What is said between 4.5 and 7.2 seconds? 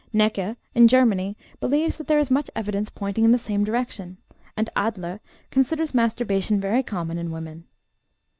and Adler considers masturbation very common